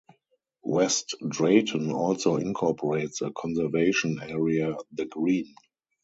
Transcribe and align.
West 0.63 1.13
Drayton 1.29 1.91
also 1.91 2.37
incorporates 2.37 3.21
a 3.21 3.29
conservation 3.37 4.19
area, 4.23 4.73
The 4.93 5.05
Green. 5.05 5.53